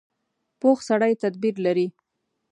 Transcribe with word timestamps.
پوخ 0.59 0.77
سړی 0.89 1.13
تدبیر 1.23 1.55
لري 1.65 1.87